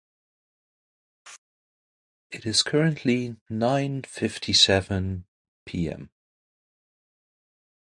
It 2.31 2.43
is 2.47 2.63
currently 2.63 3.35
nine 3.51 4.01
fifty 4.01 4.51
seven 4.51 5.25
p.m. 5.63 6.09